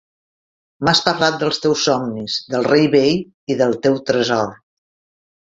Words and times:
M'has 0.87 1.01
parlat 1.07 1.37
dels 1.43 1.61
teus 1.65 1.83
somnis, 1.89 2.39
del 2.55 2.65
rei 2.73 2.89
vell 2.97 3.13
y 3.55 3.59
del 3.61 3.79
teu 3.87 4.01
tresor. 4.11 4.59